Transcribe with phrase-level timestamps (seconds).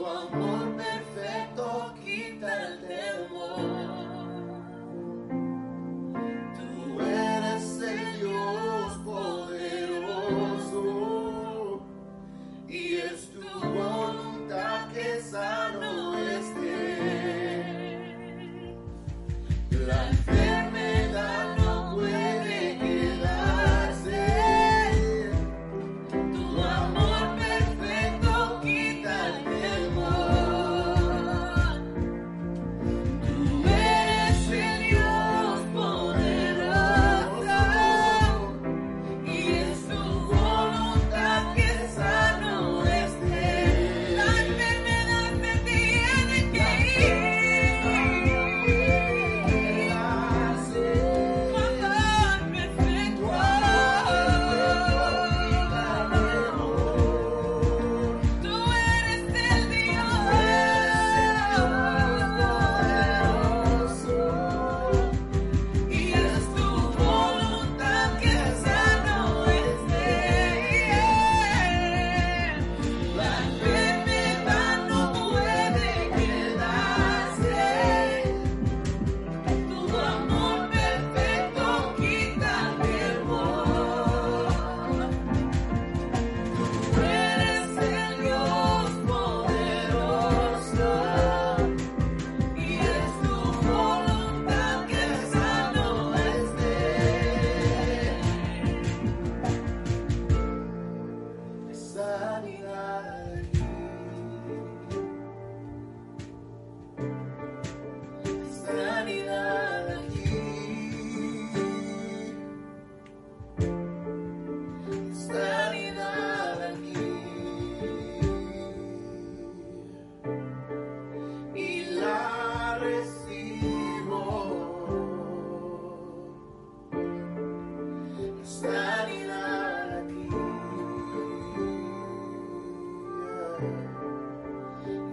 [0.00, 0.49] one more.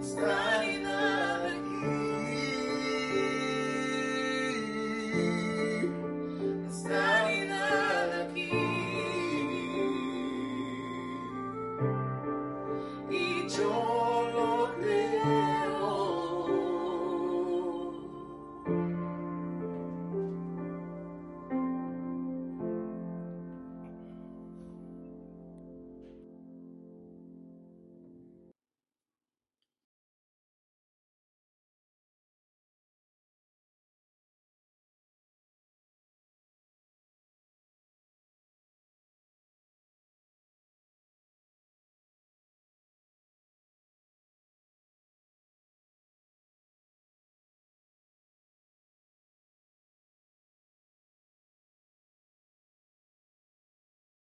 [0.00, 0.47] Stop.